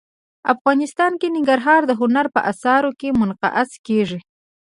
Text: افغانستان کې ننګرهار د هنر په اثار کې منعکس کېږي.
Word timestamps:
افغانستان 0.53 1.11
کې 1.19 1.27
ننګرهار 1.35 1.81
د 1.87 1.91
هنر 2.01 2.25
په 2.35 2.39
اثار 2.51 2.83
کې 2.99 3.09
منعکس 3.19 3.69
کېږي. 3.87 4.19